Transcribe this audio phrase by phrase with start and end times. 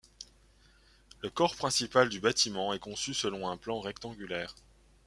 [1.21, 4.55] Le corps principal du bâtiment est conçu selon un plan rectangulaire.